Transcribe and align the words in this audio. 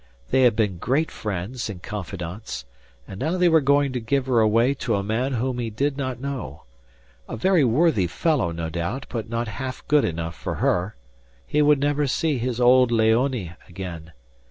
They 0.31 0.41
had 0.41 0.55
been 0.55 0.79
great 0.79 1.11
friends 1.11 1.69
and 1.69 1.79
confidants; 1.83 2.65
and 3.07 3.19
now 3.19 3.37
they 3.37 3.47
were 3.47 3.61
going 3.61 3.93
to 3.93 3.99
give 3.99 4.25
her 4.25 4.39
away 4.39 4.73
to 4.81 4.95
a 4.95 5.03
man 5.03 5.33
whom 5.33 5.59
he 5.59 5.69
did 5.69 5.95
not 5.95 6.19
know 6.19 6.63
a 7.29 7.37
very 7.37 7.63
worthy 7.63 8.07
fellow, 8.07 8.51
no 8.51 8.67
doubt, 8.71 9.05
but 9.09 9.29
not 9.29 9.47
half 9.47 9.87
good 9.87 10.03
enough 10.03 10.33
for 10.33 10.55
her. 10.55 10.95
He 11.45 11.61
would 11.61 11.79
never 11.79 12.07
see 12.07 12.39
his 12.39 12.59
old 12.59 12.89
Léonie 12.89 13.55
again. 13.69 14.11